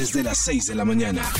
[0.00, 1.30] Desde las 6 de la mañana.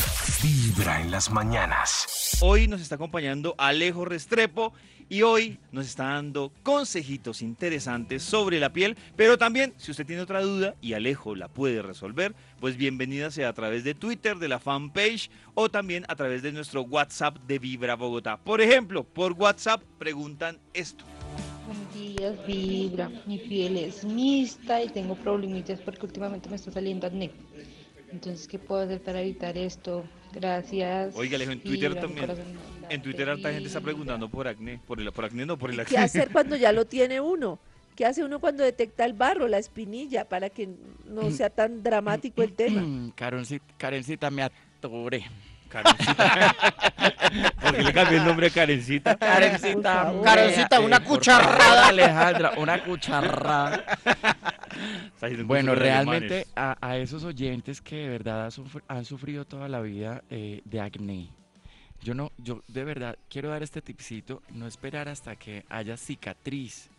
[0.43, 2.37] Vibra en las mañanas.
[2.43, 4.75] Hoy nos está acompañando Alejo Restrepo
[5.09, 10.21] y hoy nos está dando consejitos interesantes sobre la piel, pero también si usted tiene
[10.21, 14.49] otra duda y Alejo la puede resolver, pues bienvenida sea a través de Twitter, de
[14.49, 18.37] la fanpage o también a través de nuestro WhatsApp de Vibra Bogotá.
[18.37, 21.03] Por ejemplo, por WhatsApp preguntan esto.
[21.67, 23.11] Buenos días, Vibra.
[23.25, 27.31] Mi piel es mixta y tengo problemitas porque últimamente me está saliendo acné.
[28.13, 30.05] Entonces, ¿qué puedo hacer para evitar esto?
[30.33, 31.15] Gracias.
[31.17, 32.31] Oiga, Alejo, en Twitter también.
[32.89, 35.77] En Twitter harta gente está preguntando por acné, por el por acné no por el
[35.77, 35.99] ¿Qué acné.
[35.99, 37.59] hacer cuando ya lo tiene uno?
[37.97, 40.69] ¿Qué hace uno cuando detecta el barro, la espinilla, para que
[41.07, 43.13] no sea tan dramático el tema?
[43.15, 45.25] Karencita, Karencita, me atoré.
[45.69, 46.57] Karencita.
[47.63, 49.17] ¿Por qué le cambió el nombre a Karencita?
[49.17, 50.13] Karencita.
[50.25, 51.89] Karencita, una cucharrada.
[51.89, 53.85] Alejandra, una cucharrada.
[55.47, 59.81] Bueno, realmente a, a esos oyentes que de verdad han, sufri- han sufrido toda la
[59.81, 61.29] vida eh, de acné,
[62.03, 66.91] yo no, yo de verdad quiero dar este tipcito, no esperar hasta que haya cicatriz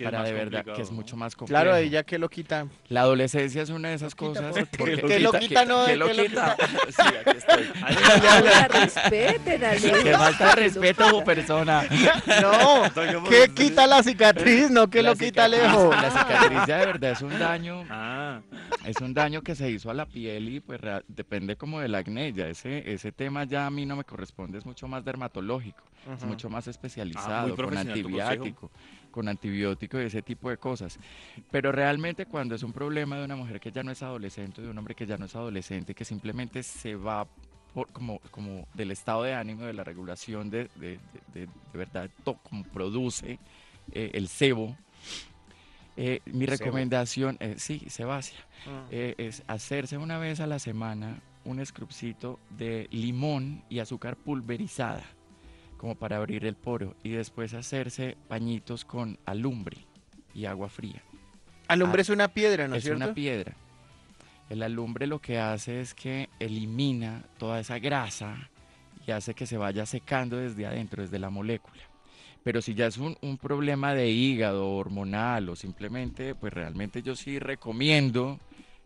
[0.00, 1.62] Que es para de verdad, complicado, que es mucho más complejo.
[1.62, 2.66] Claro, ahí ya que lo quita.
[2.88, 4.54] La adolescencia es una de esas cosas.
[4.78, 6.56] porque- que lo quita, no, que lo quita.
[6.90, 7.70] Sí, aquí estoy.
[7.86, 11.84] Oiga, respeten a Que falta respeto a su persona.
[12.40, 15.94] No, que quita la cicatriz, no que La lo quita lejos.
[15.94, 18.40] La cicatriz ya de verdad es un daño, Ah,
[18.86, 22.32] es un daño que se hizo a la piel y pues depende como del acné.
[22.32, 25.82] Ya ese, ese tema ya a mí no me corresponde, es mucho más dermatológico,
[26.16, 28.70] es mucho más especializado, con antibiótico,
[29.10, 30.98] con antibiótico y ese tipo de cosas.
[31.50, 34.68] Pero realmente cuando es un problema de una mujer que ya no es adolescente, de
[34.68, 37.26] un hombre que ya no es adolescente, que simplemente se va
[37.72, 40.98] por, como, como del estado de ánimo, de la regulación de, de,
[41.32, 43.38] de- verdad, to- como produce
[43.92, 44.76] eh, el sebo.
[45.96, 48.86] eh, mi recomendación, eh, sí, sebácea, Ah.
[48.90, 55.02] eh, es hacerse una vez a la semana un scrubcito de limón y azúcar pulverizada,
[55.80, 59.78] como para abrir el poro, y después hacerse pañitos con alumbre
[60.34, 61.02] y agua fría.
[61.68, 63.02] Alumbre es una piedra, ¿no es es cierto?
[63.02, 63.54] una piedra.
[64.50, 68.50] El alumbre lo que hace es que elimina toda esa grasa
[69.06, 71.80] y hace que se vaya secando desde adentro, desde la molécula.
[72.44, 77.16] Pero si ya es un, un problema de hígado hormonal o simplemente, pues realmente yo
[77.16, 78.38] sí recomiendo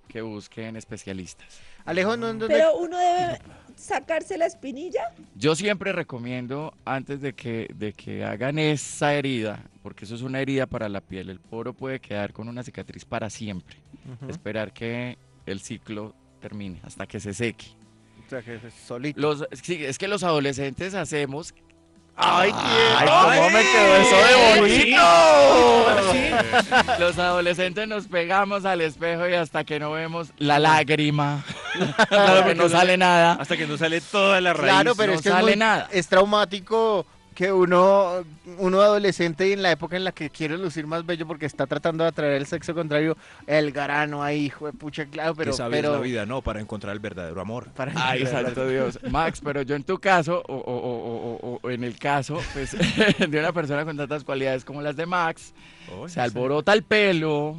[0.09, 1.59] que busquen especialistas.
[1.85, 2.27] Alejo, ¿no?
[2.29, 3.39] ¿dónde- Pero uno debe
[3.77, 5.13] sacarse la espinilla.
[5.35, 10.41] Yo siempre recomiendo antes de que, de que hagan esa herida, porque eso es una
[10.41, 13.77] herida para la piel, el poro puede quedar con una cicatriz para siempre.
[14.29, 17.67] Esperar que el ciclo termine hasta que se seque.
[18.27, 19.21] O sea, que es solito.
[19.21, 21.55] Los, sí, es que los adolescentes hacemos.
[22.17, 23.13] ¡Ay, ¡Ay, quiero!
[23.25, 25.03] cómo me quedó eso de ¡Ay, bonito!
[27.01, 31.43] Los adolescentes nos pegamos al espejo y hasta que no vemos la lágrima,
[31.99, 33.33] hasta que no sale nada.
[33.41, 34.73] hasta que no sale toda la raíz.
[34.73, 35.89] Claro, pero no es que es, sale muy- nada.
[35.91, 38.25] es traumático que uno,
[38.59, 41.67] uno adolescente y en la época en la que quiere lucir más bello porque está
[41.67, 45.51] tratando de atraer el sexo contrario, el grano ahí, hijo de pucha, claro, pero...
[45.51, 46.43] Esa pero la vida, ¿no?
[46.43, 47.71] Para encontrar el verdadero amor.
[47.73, 48.99] para- Ay, santo Dios.
[49.11, 52.77] Max, pero yo en tu caso, o, o- o- o- o en el caso pues,
[53.29, 55.53] de una persona con tantas cualidades como las de Max,
[55.95, 57.59] Oh, se alborota el pelo,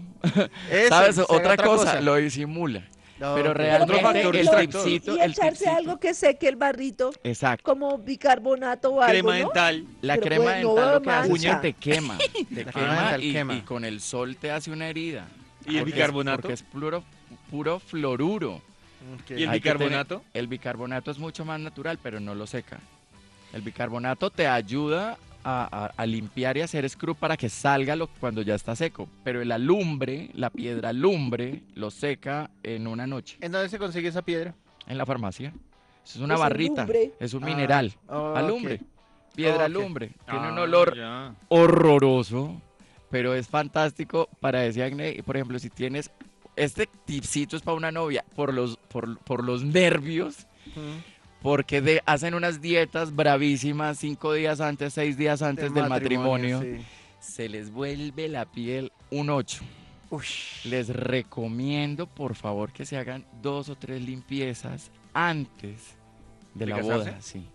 [0.71, 1.19] Eso, ¿sabes?
[1.27, 2.81] Otra, cosa, lo disimula.
[3.19, 7.63] No, pero realmente factor, el tipcito, y el echarse algo que seque el barrito, Exacto.
[7.63, 9.45] como bicarbonato o algo, Crema ¿no?
[9.45, 9.85] dental.
[10.01, 11.61] La Pero crema pues, no dental lo que hace es que mancha.
[11.61, 12.17] te quema,
[12.53, 13.53] te quema dental y, quema.
[13.55, 15.27] y con el sol te hace una herida.
[15.65, 16.41] ¿Y el es- bicarbonato?
[16.41, 17.03] porque es puro,
[17.49, 18.61] puro fluoruro.
[19.29, 20.23] ¿Y el Hay que tener- bicarbonato?
[20.33, 22.79] El bicarbonato es mucho más natural, pero no lo seca.
[23.53, 25.17] El bicarbonato te ayuda
[25.47, 29.07] a, a- a limpiar y hacer scrub para que salga lo, cuando ya está seco.
[29.23, 33.37] Pero el alumbre, la piedra alumbre, lo seca en una noche.
[33.41, 34.55] ¿En dónde se consigue esa piedra?
[34.87, 35.53] En la farmacia.
[36.03, 36.81] Es una Es barrita.
[36.81, 37.13] lumbre.
[37.19, 37.93] Es un Ah, mineral.
[38.09, 38.37] oh, ok.
[38.37, 38.81] Alumbre.
[39.35, 39.61] Piedra Ok.
[39.65, 40.11] alumbre.
[40.29, 40.97] Tiene un Ah, olor
[41.49, 42.61] horroroso,
[43.09, 45.21] pero es fantástico para ese acné.
[45.25, 46.09] Por ejemplo, si tienes
[46.55, 50.47] este tipcito es para una novia por los por, por los nervios.
[51.45, 56.59] Porque de, hacen unas dietas bravísimas cinco días antes, seis días antes del, matrimonio.
[56.61, 56.83] sí.
[57.19, 59.61] Se les vuelve la piel un 8.
[60.09, 60.65] Ush.
[60.65, 65.77] Les recomiendo, por favor, que se hagan dos o tres limpiezas antes
[66.55, 67.09] de, ¿De la casarse?
[67.11, 67.45] boda, sí.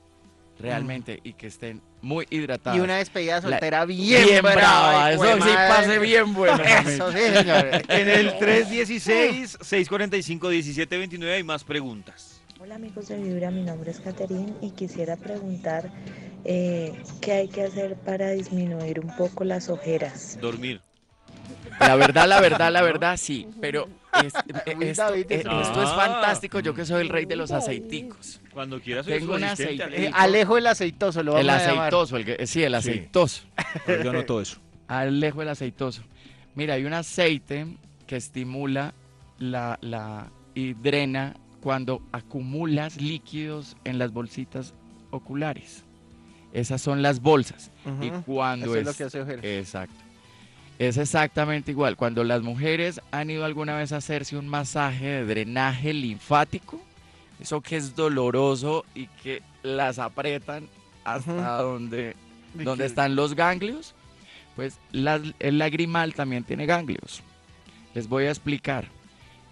[0.60, 2.78] Realmente, y que estén muy hidratadas.
[2.78, 5.54] Y una despedida La- soltera bien, bien brava, eso sí madre.
[5.68, 6.62] pase bien bueno.
[6.62, 7.70] Eso sí, señor.
[7.88, 12.39] En el 316-645-1729 hay más preguntas.
[12.60, 15.90] Hola amigos de Vibra, mi nombre es Caterín y quisiera preguntar
[16.44, 20.38] eh, qué hay que hacer para disminuir un poco las ojeras.
[20.40, 20.80] Dormir.
[21.78, 23.48] La verdad, la verdad, la verdad, sí.
[23.60, 23.88] Pero
[24.22, 24.34] es-
[24.66, 25.96] eh, esto, David, eso- esto es Ah.
[25.96, 26.60] fantástico.
[26.60, 28.40] Yo que soy el rey de los aceiticos.
[28.52, 29.82] Cuando quieras soy Tengo un aceite.
[29.82, 30.02] Alejo.
[30.02, 31.78] Eh, Alejo el aceitoso, lo vamos El a llamar.
[31.88, 32.76] aceitoso, el que, sí, el Sí.
[32.76, 33.42] aceitoso.
[34.04, 34.58] Yo noto eso.
[34.88, 36.02] Alejo el aceitoso.
[36.54, 37.66] Mira, hay un aceite
[38.06, 38.92] que estimula
[39.38, 44.74] la, la y drena cuando acumulas líquidos en las bolsitas
[45.10, 45.84] oculares.
[46.52, 47.70] Esas son las bolsas.
[47.84, 48.04] Ujú.
[48.04, 49.44] Y cuando Eso es lo es- que hace ojeras.
[49.44, 49.94] Exacto.
[50.78, 51.96] Es exactamente igual.
[51.96, 56.80] Cuando las mujeres han ido alguna vez a hacerse un masaje de drenaje linfático,
[57.38, 60.66] eso que es doloroso y que las apretan
[61.04, 62.16] hasta donde,
[62.54, 63.94] De donde que- están los ganglios,
[64.56, 67.22] pues la- el lagrimal también tiene ganglios.
[67.94, 68.86] Les voy a explicar.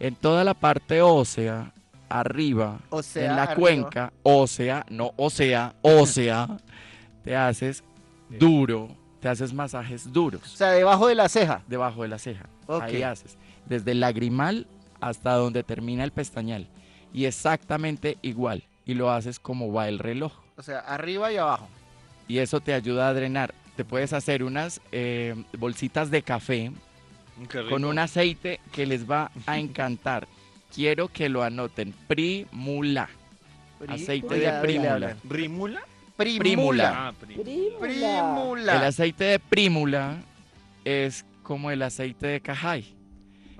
[0.01, 1.73] En toda la parte ósea,
[2.09, 3.57] arriba, O sea, en la arriba.
[3.61, 6.49] cuenca ósea, no ósea, ósea,
[7.25, 7.83] te haces
[8.29, 8.89] duro,
[9.21, 11.63] te haces masajes O duros sea, debajo de la ceja.
[11.67, 12.47] debajo de la ceja.
[12.83, 13.37] Ahí haces.
[13.67, 14.67] Desde el lagrimal
[15.01, 16.67] hasta donde termina el pestañal.
[17.13, 18.65] Y exactamente igual.
[18.85, 20.33] Y lo haces como va el reloj.
[20.57, 21.69] O sea, arriba y abajo.
[22.27, 23.55] Y eso te ayuda a drenar.
[23.77, 26.73] Te puedes hacer unas eh, bolsitas de café
[27.39, 27.71] rico.
[27.71, 30.27] con un aceite que les va a encantar.
[30.75, 31.93] Quiero que lo anoten.
[32.07, 33.09] Primula.
[33.79, 35.17] Pri- Aceite de hablan.
[35.29, 35.81] ¿Rimula?
[36.17, 37.09] Primula.
[37.09, 37.79] Ah, prim- Prímula.
[37.81, 38.77] Primula.
[38.77, 40.17] El aceite de prímula
[40.85, 42.95] es como el aceite de cajay.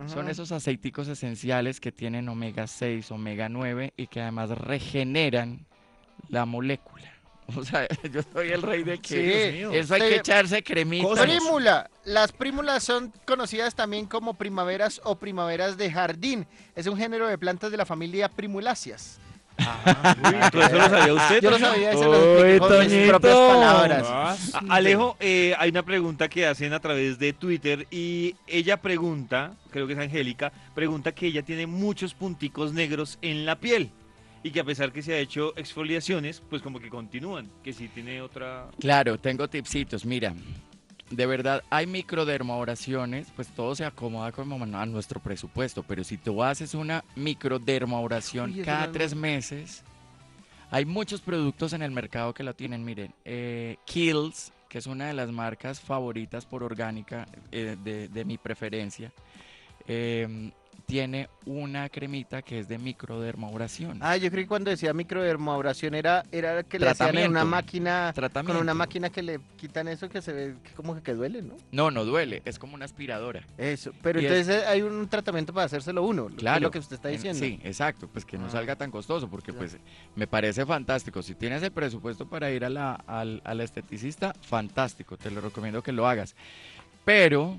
[0.07, 5.67] Son esos aceiticos esenciales que tienen omega 6, omega 9 y que además regeneran
[6.29, 7.13] la molécula.
[7.57, 10.09] O sea, yo soy el rey de que Sí, eso hay Sí.
[10.09, 11.23] que echarse cremita.
[11.23, 11.91] Prímula.
[12.05, 16.47] Las prímulas son conocidas también como primaveras o primaveras de jardín.
[16.77, 19.19] Es un género de plantas de la familia Primulaceas.
[20.53, 21.41] ¿Todo eso lo sabía usted?
[21.43, 24.07] Yo lo sabía, eso lo Uy, con mis propias palabras.
[24.09, 24.37] A-
[24.69, 29.89] Alejo, eh, hay una pregunta que hacen a través de Twitter y ella pregunta, creo
[29.89, 33.91] que es Angélica, pregunta que ella tiene muchos punticos negros en la piel
[34.49, 37.87] y que a pesar que se ha hecho exfoliaciones, pues como que continúan, que si
[37.89, 38.71] tiene otra...
[38.81, 40.07] Claro, tengo tipsitos.
[40.07, 40.35] Mira,
[41.11, 46.43] de verdad hay microdermabrasiones, pues todo se acomoda como a nuestro presupuesto, pero si tú
[46.43, 49.85] haces una microdermabrasión Uy, cada tres meses,
[50.71, 52.87] hay muchos productos en el mercado que lo tienen.
[52.87, 58.25] Miren, eh, Kills, que es una de las marcas favoritas por orgánica eh, de, de
[58.25, 59.13] mi preferencia,
[59.87, 60.53] eh,
[60.93, 63.99] tiene una cremita que es de microdermabrasión.
[64.01, 67.47] Ah, yo creí que cuando decía microdermabrasión era, era que le hacían en una Tratamiento.
[67.47, 68.63] máquina, con Tratamiento.
[68.63, 71.57] una máquina que le quitan eso que se ve que como que, duele, ¿no?
[71.73, 73.43] No, no duele, es como una aspiradora.
[73.59, 76.61] Eso, pero Y es- entonces hay un tratamiento para hacérselo uno, lo- que es Claro.
[76.63, 77.39] lo que usted está en- diciendo.
[77.39, 78.51] Sí, exacto, pues que no Ah.
[78.51, 79.69] salga tan costoso, porque Claro.
[79.69, 79.77] pues
[80.17, 81.21] me parece fantástico.
[81.23, 85.83] Si tienes el presupuesto para ir a la, al, al esteticista, fantástico, te lo recomiendo
[85.83, 86.35] que lo hagas.
[87.05, 87.59] Pero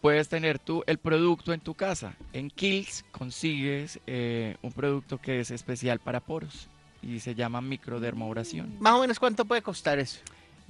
[0.00, 2.14] puedes tener tú el producto en tu casa.
[2.32, 6.68] En Kills consigues eh, un producto que es especial para poros
[7.02, 8.76] y se llama microdermabrasión.
[8.80, 10.20] Más o menos cuánto puede costar eso.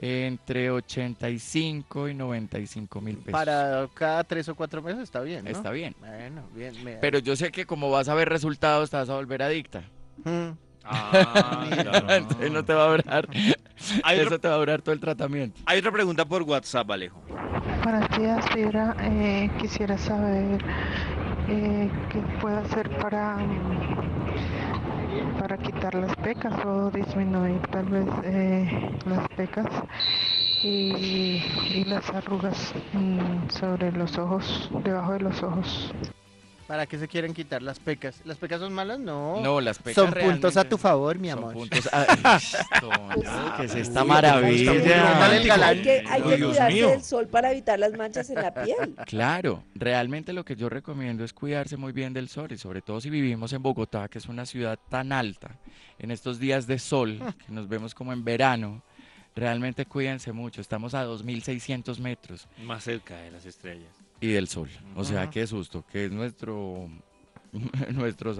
[0.02, 3.32] Entre 85 y 95 mil pesos.
[3.32, 5.50] Para cada tres o cuatro meses está bien, ¿no?
[5.50, 5.94] Está bien.
[6.00, 6.82] Bueno, bien.
[6.82, 9.82] me- Pero yo sé que como vas a ver resultados, te vas a volver adicta.
[10.24, 10.50] Mm.
[10.84, 12.10] Ah, claro.
[12.14, 13.28] Entonces no te va a durar.
[14.02, 15.60] Hay, Eso te va a durar todo el tratamiento.
[15.66, 17.22] hay otra pregunta por WhatsApp, Alejo.
[17.82, 18.94] Buenos días, Vibra.
[19.00, 20.62] Eh, quisiera saber
[21.48, 23.38] eh, qué puedo hacer para,
[25.38, 29.66] para quitar las pecas o disminuir tal vez eh, las pecas
[30.62, 31.42] y,
[31.74, 35.94] y las arrugas mm, sobre los ojos, debajo de los ojos.
[36.70, 38.20] ¿Para qué se quieren quitar las pecas?
[38.24, 39.00] ¿Las pecas son malas?
[39.00, 39.40] No.
[39.40, 41.52] No, las pecas son puntos a tu favor, mi son amor.
[41.54, 42.38] puntos a-
[43.56, 44.70] ¿Qué es esta maravilla?
[45.66, 46.88] Hay que, hay que Dios cuidarse mío.
[46.90, 48.94] del sol para evitar las manchas en la piel.
[49.06, 53.00] Claro, realmente lo que yo recomiendo es cuidarse muy bien del sol y sobre todo
[53.00, 55.58] si vivimos en Bogotá, que es una ciudad tan alta,
[55.98, 58.84] en estos días de sol, que nos vemos como en verano,
[59.34, 63.90] realmente cuídense mucho, estamos a 2.600 metros Más cerca de las estrellas.
[64.20, 65.30] Y del sol, o sea, Ajá.
[65.30, 66.88] qué susto, que es nuestro,
[67.92, 68.34] nuestro,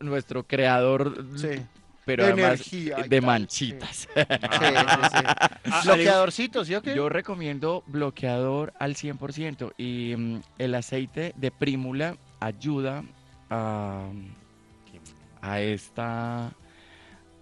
[0.00, 1.60] nuestro creador, Sí.
[2.04, 3.96] pero De además energía de tal, manchitas.
[3.96, 5.24] Sí, sí, sí.
[5.70, 6.94] Ah, Bloqueadorcitos, ¿sí o qué?
[6.94, 13.02] Yo recomiendo bloqueador al 100% y mm, el aceite de prímula ayuda
[13.50, 14.08] a,
[15.40, 16.52] a esta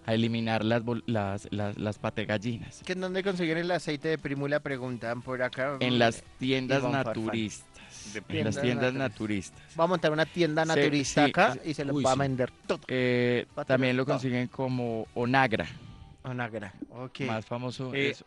[0.07, 4.61] a eliminar las, las, las, las pategallinas ¿Que en dónde consiguen el aceite de primula?
[4.61, 5.77] Preguntan por acá.
[5.81, 7.67] en las tiendas naturistas.
[8.13, 9.61] De En las tiendas naturistas.
[9.77, 11.59] Va a montar una tienda naturista sí, acá sí.
[11.71, 12.79] y se los Uy, va a vender todo.
[12.87, 15.67] Eh, también lo consiguen como Onagra,
[16.23, 16.73] Onagra.
[16.91, 17.21] Ok.
[17.21, 18.23] más famoso Eh, es,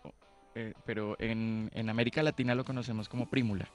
[0.55, 3.67] eh, pero en, en América Latina lo conocemos como prímula.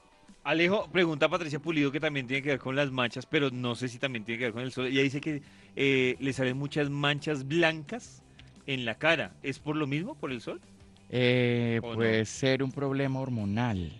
[0.46, 3.74] Alejo, pregunta a Patricia Pulido que también tiene que ver con las manchas, pero no
[3.74, 4.86] sé si también tiene que ver con el sol.
[4.86, 5.42] Ella dice que
[5.74, 8.22] eh, le salen muchas manchas blancas
[8.68, 9.32] en la cara.
[9.42, 10.60] ¿Es por lo mismo, por el sol?
[11.10, 13.90] Eh, puede ser un problema hormonal.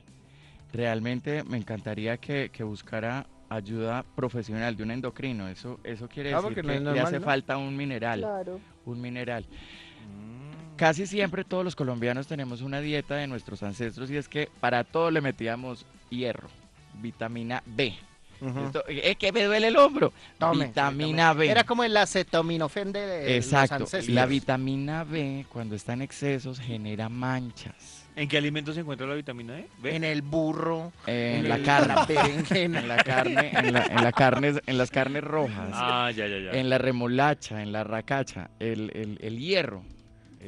[0.72, 5.48] Realmente me encantaría que, que buscara ayuda profesional de un endocrino.
[5.48, 7.24] Eso, eso quiere Ah, decir que no le hace ¿no?
[7.24, 8.20] falta un mineral.
[8.20, 8.60] Claro.
[8.84, 9.42] Un mineral.
[9.42, 10.76] Mm.
[10.76, 14.84] Casi siempre todos los colombianos tenemos una dieta de nuestros ancestros y es que para
[14.84, 16.48] todo le metíamos hierro,
[16.94, 17.94] vitamina B.
[18.40, 18.66] Ujú.
[18.66, 20.12] Esto- es que me duele el hombro.
[20.38, 21.46] Tome, vitamina tome.
[21.46, 21.50] B.
[21.50, 23.78] Era como el acetaminofén de Exacto.
[23.80, 24.14] los ancestros.
[24.14, 28.02] La vitamina B cuando está en excesos genera manchas.
[28.14, 29.68] ¿En qué alimentos se encuentra la vitamina E?
[29.78, 29.94] ¿Ve?
[29.96, 34.04] En el burro, En en la el- carne, la en la carne, en, la- en
[34.04, 36.50] la carne, en las carnes rojas, Ah, ya, ya, ya.
[36.58, 39.82] en la remolacha, en la racacha, el, el- el hierro.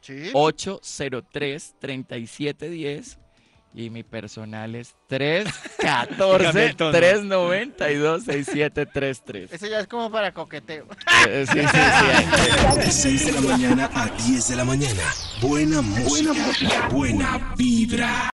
[0.00, 0.30] Sí.
[0.32, 3.18] 803-3710
[3.72, 4.96] y mi personal es
[5.78, 6.98] Dígame el tono.
[6.98, 9.48] 314-392-6733.
[9.52, 10.86] Ese ya es como para coqueteo.
[11.28, 12.78] Eh, sí, sí, sí.
[12.80, 15.02] De 6 de la mañana a 10 de la mañana.
[15.40, 16.88] Buena música.
[16.90, 18.29] Buena vibra.